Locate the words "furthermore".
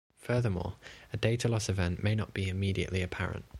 0.17-0.73